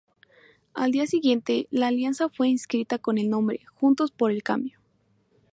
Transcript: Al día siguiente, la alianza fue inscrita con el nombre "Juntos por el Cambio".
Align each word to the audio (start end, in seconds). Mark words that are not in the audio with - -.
Al 0.73 0.91
día 0.91 1.05
siguiente, 1.05 1.67
la 1.69 1.85
alianza 1.89 2.27
fue 2.27 2.49
inscrita 2.49 2.97
con 2.97 3.19
el 3.19 3.29
nombre 3.29 3.59
"Juntos 3.75 4.09
por 4.09 4.31
el 4.31 4.41
Cambio". 4.41 4.79